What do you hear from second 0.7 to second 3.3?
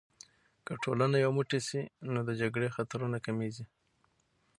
ټولنه یو موټی سي، نو د جګړې خطرونه